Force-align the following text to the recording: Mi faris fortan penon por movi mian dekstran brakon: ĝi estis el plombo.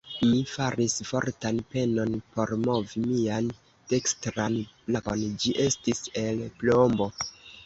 Mi 0.27 0.37
faris 0.51 0.93
fortan 1.09 1.59
penon 1.73 2.15
por 2.37 2.53
movi 2.69 3.03
mian 3.03 3.51
dekstran 3.93 4.57
brakon: 4.89 5.27
ĝi 5.45 5.55
estis 5.69 6.03
el 6.25 6.43
plombo. 6.65 7.11